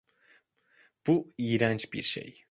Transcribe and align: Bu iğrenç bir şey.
Bu 1.07 1.33
iğrenç 1.37 1.93
bir 1.93 2.01
şey. 2.03 2.37